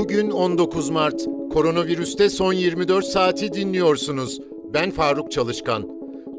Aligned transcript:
Bugün 0.00 0.30
19 0.30 0.90
Mart. 0.90 1.24
Koronavirüste 1.52 2.30
son 2.30 2.52
24 2.52 3.04
saati 3.04 3.52
dinliyorsunuz. 3.52 4.40
Ben 4.74 4.90
Faruk 4.90 5.32
Çalışkan. 5.32 5.88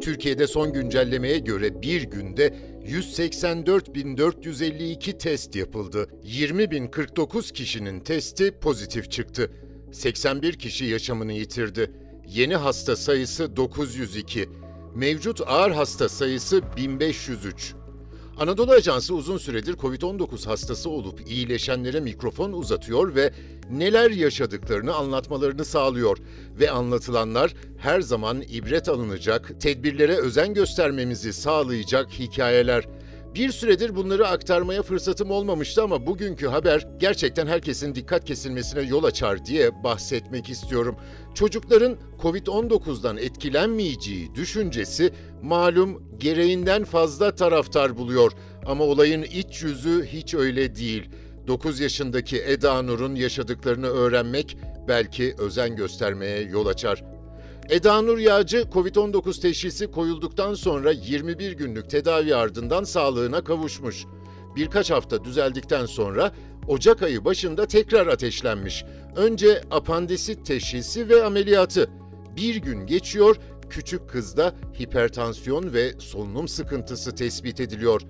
Türkiye'de 0.02 0.48
son 0.48 0.74
güncellemeye 0.74 1.40
göre 1.40 1.82
bir 1.82 2.04
günde 2.04 2.54
184.452 2.86 5.18
test 5.18 5.56
yapıldı. 5.56 6.08
20.049 6.24 7.54
kişinin 7.54 8.00
testi 8.00 8.52
pozitif 8.52 9.12
çıktı. 9.12 9.52
81 9.92 10.54
kişi 10.54 10.86
yaşamını 10.86 11.34
yitirdi. 11.34 11.92
Yeni 12.28 12.56
hasta 12.56 12.96
sayısı 12.96 13.56
902. 13.56 14.50
Mevcut 14.96 15.42
ağır 15.48 15.72
hasta 15.72 16.10
sayısı 16.10 16.62
1503. 16.78 17.76
Anadolu 18.38 18.72
Ajansı 18.72 19.16
uzun 19.16 19.38
süredir 19.38 19.74
COVID-19 19.74 20.46
hastası 20.46 20.90
olup 20.90 21.22
iyileşenlere 21.30 22.00
mikrofon 22.00 22.52
uzatıyor 22.54 23.16
ve 23.16 23.34
neler 23.72 24.12
yaşadıklarını 24.12 24.94
anlatmalarını 24.94 25.66
sağlıyor 25.66 26.18
ve 26.60 26.72
anlatılanlar 26.72 27.54
her 27.78 28.02
zaman 28.02 28.42
ibret 28.42 28.90
alınacak, 28.90 29.62
tedbirlere 29.62 30.16
özen 30.16 30.54
göstermemizi 30.54 31.34
sağlayacak 31.34 32.10
hikayeler. 32.12 32.88
Bir 33.36 33.52
süredir 33.52 33.96
bunları 33.96 34.28
aktarmaya 34.28 34.82
fırsatım 34.82 35.32
olmamıştı 35.32 35.84
ama 35.84 36.08
bugünkü 36.08 36.48
haber 36.48 36.88
gerçekten 37.00 37.48
herkesin 37.48 37.96
dikkat 37.96 38.26
kesilmesine 38.26 38.82
yol 38.82 39.04
açar 39.04 39.46
diye 39.46 39.84
bahsetmek 39.84 40.50
istiyorum. 40.50 40.96
Çocukların 41.34 41.98
Covid-19'dan 42.22 43.18
etkilenmeyeceği 43.18 44.36
düşüncesi 44.36 45.14
malum 45.42 46.18
gereğinden 46.18 46.84
fazla 46.84 47.36
taraftar 47.36 47.98
buluyor 47.98 48.32
ama 48.66 48.84
olayın 48.84 49.24
iç 49.24 49.64
yüzü 49.64 50.06
hiç 50.06 50.34
öyle 50.34 50.76
değil. 50.76 51.10
9 51.48 51.80
yaşındaki 51.80 52.42
Eda 52.42 52.82
Nur'un 52.82 53.16
yaşadıklarını 53.16 53.88
öğrenmek 53.88 54.58
belki 54.88 55.36
özen 55.38 55.76
göstermeye 55.76 56.42
yol 56.42 56.66
açar. 56.66 57.11
Eda 57.72 58.02
Nur 58.02 58.18
Yağcı, 58.18 58.62
Covid-19 58.62 59.42
teşhisi 59.42 59.92
koyulduktan 59.92 60.54
sonra 60.54 60.92
21 60.92 61.52
günlük 61.52 61.90
tedavi 61.90 62.36
ardından 62.36 62.84
sağlığına 62.84 63.44
kavuşmuş. 63.44 64.06
Birkaç 64.56 64.92
hafta 64.92 65.24
düzeldikten 65.24 65.86
sonra 65.86 66.32
Ocak 66.68 67.02
ayı 67.02 67.26
başında 67.26 67.66
tekrar 67.66 68.08
ateşlenmiş. 68.08 68.86
Önce 69.16 69.62
apandisit 69.72 70.46
teşhisi 70.46 71.10
ve 71.10 71.24
ameliyatı. 71.24 71.90
Bir 72.36 72.56
gün 72.56 72.88
geçiyor, 72.88 73.36
küçük 73.70 74.10
kızda 74.10 74.56
hipertansiyon 74.80 75.74
ve 75.74 75.94
solunum 76.00 76.48
sıkıntısı 76.48 77.16
tespit 77.16 77.60
ediliyor. 77.60 78.02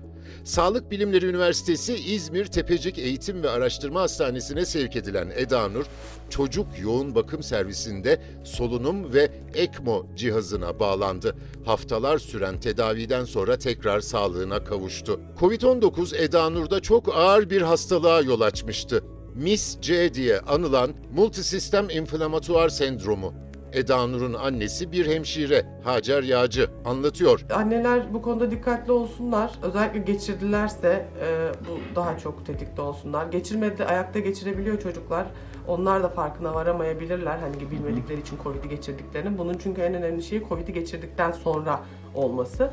Sağlık 0.44 0.90
Bilimleri 0.90 1.26
Üniversitesi 1.26 1.94
İzmir 1.94 2.46
Tepecik 2.46 2.98
Eğitim 2.98 3.42
ve 3.42 3.50
Araştırma 3.50 4.00
Hastanesi'ne 4.00 4.64
sevk 4.64 4.96
edilen 4.96 5.32
Eda 5.36 5.68
Nur, 5.68 5.84
çocuk 6.30 6.66
yoğun 6.82 7.14
bakım 7.14 7.42
servisinde 7.42 8.22
solunum 8.44 9.12
ve 9.12 9.30
ECMO 9.54 10.06
cihazına 10.16 10.80
bağlandı. 10.80 11.36
Haftalar 11.64 12.18
süren 12.18 12.60
tedaviden 12.60 13.24
sonra 13.24 13.58
tekrar 13.58 14.00
sağlığına 14.00 14.64
kavuştu. 14.64 15.20
Covid-19 15.40 16.16
Eda 16.16 16.50
Nur'da 16.50 16.80
çok 16.80 17.16
ağır 17.16 17.50
bir 17.50 17.62
hastalığa 17.62 18.20
yol 18.20 18.40
açmıştı. 18.40 19.04
MIS-C 19.34 20.14
diye 20.14 20.40
anılan 20.40 20.94
multisistem 21.14 21.90
inflamatuar 21.90 22.68
sendromu. 22.68 23.34
Eda 23.72 24.06
Nur'un 24.06 24.34
annesi 24.34 24.92
bir 24.92 25.06
hemşire 25.06 25.64
Hacer 25.84 26.22
Yağcı 26.22 26.70
anlatıyor. 26.84 27.44
Anneler 27.54 28.14
bu 28.14 28.22
konuda 28.22 28.50
dikkatli 28.50 28.92
olsunlar. 28.92 29.52
Özellikle 29.62 29.98
geçirdilerse 29.98 31.06
e, 31.20 31.50
bu 31.68 31.96
daha 31.96 32.18
çok 32.18 32.46
tetikte 32.46 32.82
olsunlar. 32.82 33.26
Geçirmedi 33.26 33.84
ayakta 33.84 34.18
geçirebiliyor 34.18 34.80
çocuklar. 34.80 35.26
Onlar 35.68 36.02
da 36.02 36.08
farkına 36.08 36.54
varamayabilirler 36.54 37.38
hani 37.38 37.70
bilmedikleri 37.70 38.20
için 38.20 38.38
Covid'i 38.42 38.68
geçirdiklerini. 38.68 39.38
Bunun 39.38 39.54
çünkü 39.62 39.80
en 39.80 39.94
önemli 39.94 40.22
şeyi 40.22 40.42
Covid'i 40.48 40.72
geçirdikten 40.72 41.32
sonra 41.32 41.80
olması. 42.14 42.70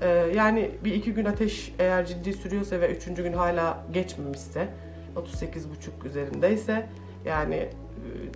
E, 0.00 0.08
yani 0.36 0.70
bir 0.84 0.94
iki 0.94 1.14
gün 1.14 1.24
ateş 1.24 1.74
eğer 1.78 2.06
ciddi 2.06 2.32
sürüyorsa 2.32 2.80
ve 2.80 2.96
üçüncü 2.96 3.22
gün 3.22 3.32
hala 3.32 3.84
geçmemişse 3.92 4.68
38,5 5.16 6.06
üzerindeyse 6.06 6.88
yani 7.24 7.68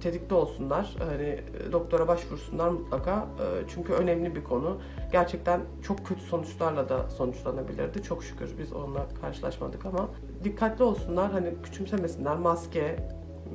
tetikte 0.02 0.34
olsunlar. 0.34 0.96
Hani 0.98 1.22
e, 1.22 1.72
doktora 1.72 2.08
başvursunlar 2.08 2.68
mutlaka. 2.68 3.12
E, 3.16 3.68
Çünkü 3.68 3.92
önemli 3.92 4.36
bir 4.36 4.44
konu. 4.44 4.78
Gerçekten 5.12 5.60
çok 5.82 6.06
kötü 6.06 6.20
sonuçlarla 6.20 6.88
da 6.88 7.10
sonuçlanabilirdi. 7.10 8.02
Çok 8.02 8.24
şükür 8.24 8.58
biz 8.58 8.72
onunla 8.72 9.06
karşılaşmadık 9.20 9.86
ama 9.86 10.08
dikkatli 10.44 10.84
olsunlar. 10.84 11.32
Hani 11.32 11.54
küçümsemesinler. 11.62 12.36
Maske, 12.36 12.96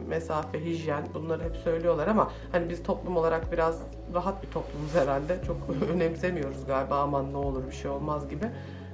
mesafe, 0.08 0.66
hijyen 0.66 1.04
bunları 1.14 1.44
hep 1.44 1.56
söylüyorlar 1.58 2.08
ama 2.08 2.32
hani 2.52 2.70
biz 2.70 2.84
toplum 2.84 3.18
olarak 3.18 3.52
biraz 3.52 3.82
rahat 4.14 4.44
bir 4.44 4.48
toplumuz 4.52 4.96
herhalde. 4.96 5.38
Çok 5.48 5.58
önemsemiyoruz 5.94 6.66
galiba 6.68 7.00
aman 7.00 7.34
ne 7.34 7.38
olur 7.38 7.68
bir 7.68 7.76
şey 7.76 7.92
olmaz 7.92 8.30
gibi. 8.30 8.46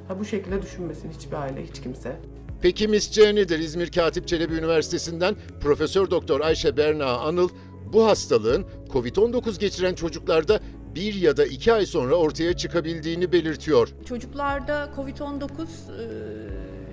Ha 0.08 0.20
bu 0.20 0.26
şekilde 0.26 0.62
düşünmesin 0.62 1.10
hiçbir 1.12 1.36
aile, 1.36 1.64
hiç 1.64 1.82
kimse. 1.82 2.16
Peki 2.62 2.88
MIS-C 2.88 3.36
nedir? 3.36 3.60
İzmir 3.60 3.92
Katip 3.92 4.28
Çelebi 4.28 4.54
Üniversitesi'nden 4.54 5.36
Profesör 5.62 6.12
Doktor 6.12 6.42
Ayşe 6.42 6.78
Berna 6.78 7.06
Anıl 7.06 7.50
bu 7.94 8.06
hastalığın 8.06 8.66
COVID-19 8.94 9.60
geçiren 9.60 9.96
çocuklarda 9.96 10.60
bir 10.96 11.14
ya 11.14 11.38
da 11.38 11.46
iki 11.46 11.74
ay 11.74 11.86
sonra 11.86 12.16
ortaya 12.16 12.58
çıkabildiğini 12.58 13.32
belirtiyor. 13.32 13.90
Çocuklarda 14.06 14.90
Covid-19 14.96 15.48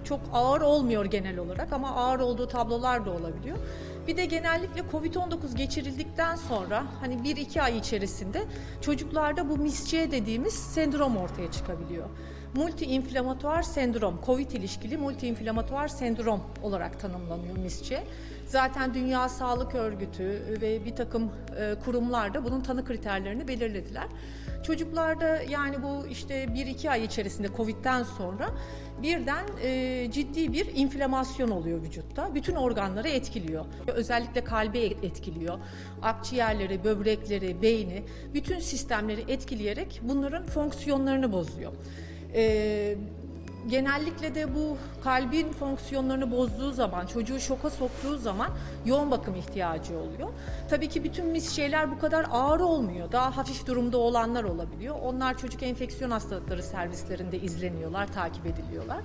e, 0.00 0.04
çok 0.04 0.20
ağır 0.32 0.60
olmuyor 0.60 1.04
genel 1.04 1.38
olarak 1.38 1.72
ama 1.72 1.90
ağır 1.90 2.20
olduğu 2.20 2.48
tablolar 2.48 3.06
da 3.06 3.10
olabiliyor. 3.10 3.56
Bir 4.06 4.16
de 4.16 4.24
genellikle 4.24 4.80
Covid-19 4.92 5.56
geçirildikten 5.56 6.36
sonra 6.36 6.84
hani 7.00 7.14
1-2 7.14 7.62
ay 7.62 7.78
içerisinde 7.78 8.42
çocuklarda 8.80 9.48
bu 9.48 9.56
MIS-C 9.56 10.10
dediğimiz 10.10 10.54
sendrom 10.54 11.16
ortaya 11.16 11.50
çıkabiliyor. 11.50 12.06
Multi-inflamatuar 12.54 13.62
sendrom, 13.62 14.20
COVID 14.26 14.50
ilişkili 14.50 14.96
multi-inflamatuar 14.96 15.88
sendrom 15.88 16.40
olarak 16.62 17.00
tanımlanıyor 17.00 17.56
MIS-C. 17.56 18.04
Zaten 18.46 18.94
Dünya 18.94 19.28
Sağlık 19.28 19.74
Örgütü 19.74 20.42
ve 20.62 20.84
bir 20.84 20.96
takım 20.96 21.32
e, 21.58 21.74
kurumlar 21.84 22.34
da 22.34 22.44
bunun 22.44 22.60
tanı 22.60 22.84
kriterlerini 22.84 23.48
belirlediler. 23.48 24.06
Çocuklarda 24.62 25.42
yani 25.42 25.82
bu 25.82 26.06
işte 26.06 26.44
1-2 26.44 26.90
ay 26.90 27.04
içerisinde 27.04 27.48
Covid'den 27.56 28.02
sonra 28.02 28.50
birden 29.02 29.44
e, 29.62 30.10
ciddi 30.12 30.52
bir 30.52 30.66
inflamasyon 30.74 31.50
oluyor 31.50 31.82
vücutta. 31.82 32.34
Bütün 32.34 32.54
organları 32.54 33.08
etkiliyor. 33.08 33.64
Özellikle 33.86 34.44
kalbi 34.44 34.78
etkiliyor. 34.78 35.58
Akciğerleri, 36.02 36.84
böbrekleri, 36.84 37.62
beyni, 37.62 38.04
bütün 38.34 38.60
sistemleri 38.60 39.24
etkileyerek 39.28 40.00
bunların 40.02 40.44
fonksiyonlarını 40.44 41.32
bozuyor. 41.32 41.72
E, 42.34 42.96
genellikle 43.68 44.34
de 44.34 44.54
bu 44.54 44.76
kalbin 45.04 45.52
fonksiyonlarını 45.52 46.30
bozduğu 46.30 46.72
zaman, 46.72 47.06
çocuğu 47.06 47.40
şoka 47.40 47.70
soktuğu 47.70 48.18
zaman 48.18 48.48
yoğun 48.86 49.10
bakım 49.10 49.34
ihtiyacı 49.34 49.98
oluyor. 49.98 50.28
Tabii 50.70 50.88
ki 50.88 51.04
bütün 51.04 51.26
mis 51.26 51.56
şeyler 51.56 51.90
bu 51.90 51.98
kadar 51.98 52.26
ağır 52.30 52.60
olmuyor. 52.60 53.12
Daha 53.12 53.36
hafif 53.36 53.66
durumda 53.66 53.98
olanlar 53.98 54.44
olabiliyor. 54.44 54.96
Onlar 55.02 55.38
çocuk 55.38 55.62
enfeksiyon 55.62 56.10
hastalıkları 56.10 56.62
servislerinde 56.62 57.38
izleniyorlar, 57.38 58.12
takip 58.12 58.46
ediliyorlar. 58.46 58.98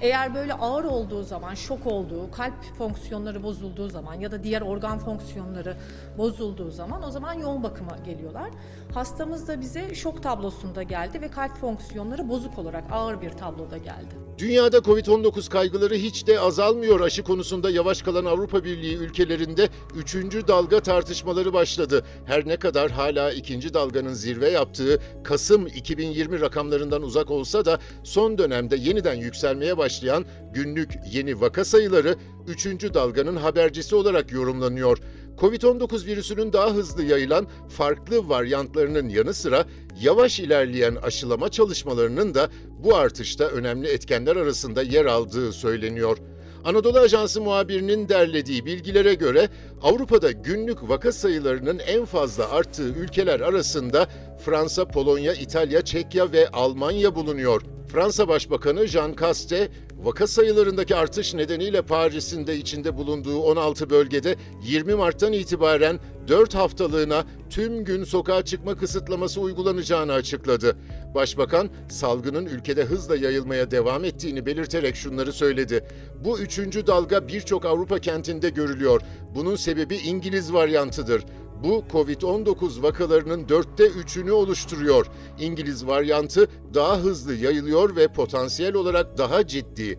Eğer 0.00 0.34
böyle 0.34 0.54
ağır 0.54 0.84
olduğu 0.84 1.22
zaman, 1.22 1.54
şok 1.54 1.86
olduğu, 1.86 2.30
kalp 2.30 2.62
fonksiyonları 2.78 3.42
bozulduğu 3.42 3.88
zaman 3.88 4.14
ya 4.14 4.30
da 4.30 4.42
diğer 4.42 4.62
organ 4.62 4.98
fonksiyonları 4.98 5.76
bozulduğu 6.18 6.70
zaman 6.70 7.02
o 7.02 7.10
zaman 7.10 7.34
yoğun 7.34 7.62
bakıma 7.62 7.96
geliyorlar. 7.96 8.50
Hastamız 8.94 9.48
da 9.48 9.60
bize 9.60 9.94
şok 9.94 10.22
tablosunda 10.22 10.82
geldi 10.82 11.20
ve 11.20 11.28
kalp 11.28 11.56
fonksiyonları 11.56 12.28
bozuk 12.28 12.58
olarak 12.58 12.84
ağır 12.92 13.20
bir 13.20 13.30
tabloda 13.30 13.78
geldi. 13.78 14.25
Dünyada 14.38 14.78
Covid-19 14.78 15.50
kaygıları 15.50 15.94
hiç 15.94 16.26
de 16.26 16.40
azalmıyor. 16.40 17.00
Aşı 17.00 17.22
konusunda 17.22 17.70
yavaş 17.70 18.02
kalan 18.02 18.24
Avrupa 18.24 18.64
Birliği 18.64 18.96
ülkelerinde 18.96 19.68
3. 19.96 20.14
dalga 20.48 20.80
tartışmaları 20.80 21.52
başladı. 21.52 22.04
Her 22.24 22.48
ne 22.48 22.56
kadar 22.56 22.90
hala 22.90 23.32
2. 23.32 23.74
dalganın 23.74 24.14
zirve 24.14 24.50
yaptığı 24.50 25.00
Kasım 25.24 25.66
2020 25.66 26.40
rakamlarından 26.40 27.02
uzak 27.02 27.30
olsa 27.30 27.64
da 27.64 27.78
son 28.04 28.38
dönemde 28.38 28.76
yeniden 28.76 29.14
yükselmeye 29.14 29.78
başlayan 29.78 30.24
günlük 30.54 30.90
yeni 31.12 31.40
vaka 31.40 31.64
sayıları 31.64 32.16
3. 32.46 32.66
dalganın 32.94 33.36
habercisi 33.36 33.94
olarak 33.94 34.32
yorumlanıyor. 34.32 34.98
Covid-19 35.38 36.06
virüsünün 36.06 36.52
daha 36.52 36.70
hızlı 36.74 37.04
yayılan 37.04 37.46
farklı 37.68 38.28
varyantlarının 38.28 39.08
yanı 39.08 39.34
sıra 39.34 39.64
yavaş 40.00 40.40
ilerleyen 40.40 40.94
aşılama 40.94 41.48
çalışmalarının 41.48 42.34
da 42.34 42.48
bu 42.84 42.96
artışta 42.96 43.44
önemli 43.44 43.88
etkenler 43.88 44.36
arasında 44.36 44.82
yer 44.82 45.04
aldığı 45.04 45.52
söyleniyor. 45.52 46.18
Anadolu 46.64 46.98
Ajansı 46.98 47.40
muhabirinin 47.40 48.08
derlediği 48.08 48.66
bilgilere 48.66 49.14
göre 49.14 49.48
Avrupa'da 49.82 50.30
günlük 50.32 50.88
vaka 50.88 51.12
sayılarının 51.12 51.78
en 51.78 52.04
fazla 52.04 52.50
arttığı 52.50 52.88
ülkeler 52.88 53.40
arasında 53.40 54.08
Fransa, 54.44 54.88
Polonya, 54.88 55.34
İtalya, 55.34 55.82
Çekya 55.82 56.32
ve 56.32 56.48
Almanya 56.48 57.14
bulunuyor. 57.14 57.62
Fransa 57.96 58.28
Başbakanı 58.28 58.86
Jean 58.86 59.14
Caste, 59.20 59.68
Vaka 60.02 60.26
sayılarındaki 60.26 60.96
artış 60.96 61.34
nedeniyle 61.34 61.82
Paris'in 61.82 62.46
de 62.46 62.56
içinde 62.56 62.96
bulunduğu 62.96 63.38
16 63.38 63.90
bölgede 63.90 64.36
20 64.62 64.94
Mart'tan 64.94 65.32
itibaren 65.32 66.00
4 66.28 66.54
haftalığına 66.54 67.24
tüm 67.50 67.84
gün 67.84 68.04
sokağa 68.04 68.44
çıkma 68.44 68.76
kısıtlaması 68.76 69.40
uygulanacağını 69.40 70.12
açıkladı. 70.12 70.76
Başbakan, 71.14 71.70
salgının 71.88 72.46
ülkede 72.46 72.84
hızla 72.84 73.16
yayılmaya 73.16 73.70
devam 73.70 74.04
ettiğini 74.04 74.46
belirterek 74.46 74.96
şunları 74.96 75.32
söyledi. 75.32 75.84
Bu 76.24 76.38
üçüncü 76.38 76.86
dalga 76.86 77.28
birçok 77.28 77.64
Avrupa 77.64 77.98
kentinde 77.98 78.50
görülüyor. 78.50 79.00
Bunun 79.34 79.56
sebebi 79.56 79.96
İngiliz 79.96 80.52
varyantıdır. 80.52 81.24
Bu 81.64 81.84
Covid-19 81.92 82.82
vakalarının 82.82 83.48
dörtte 83.48 83.86
üçünü 83.86 84.30
oluşturuyor. 84.30 85.06
İngiliz 85.40 85.86
varyantı 85.86 86.48
daha 86.74 86.98
hızlı 86.98 87.34
yayılıyor 87.34 87.96
ve 87.96 88.08
potansiyel 88.08 88.74
olarak 88.74 89.18
daha 89.18 89.46
ciddi. 89.46 89.98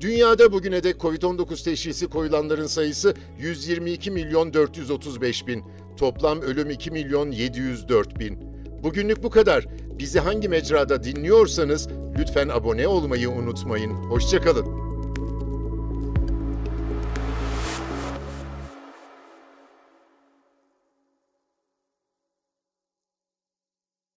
Dünyada 0.00 0.52
bugüne 0.52 0.82
dek 0.82 0.96
Covid-19 0.96 1.64
teşhisi 1.64 2.06
koyulanların 2.06 2.66
sayısı 2.66 3.14
122 3.38 4.10
milyon 4.10 4.54
435 4.54 5.46
bin. 5.46 5.64
Toplam 5.96 6.40
ölüm 6.40 6.70
2 6.70 6.90
milyon 6.90 7.30
704 7.30 8.18
bin. 8.18 8.38
Bugünlük 8.82 9.22
bu 9.22 9.30
kadar. 9.30 9.66
Bizi 9.98 10.20
hangi 10.20 10.48
mecrada 10.48 11.04
dinliyorsanız 11.04 11.88
lütfen 12.18 12.48
abone 12.48 12.88
olmayı 12.88 13.30
unutmayın. 13.30 13.90
Hoşçakalın. 13.90 14.91